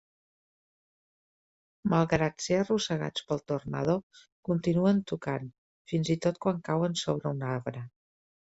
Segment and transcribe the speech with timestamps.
[1.93, 3.99] Malgrat ser arrossegats pel tornado,
[4.51, 5.47] continuen tocant,
[5.93, 7.89] fins i tot quan cauen sobre un arbre.